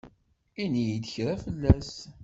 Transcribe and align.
Ini-yi-d 0.63 1.05
kra 1.13 1.33
fell-as. 1.43 1.93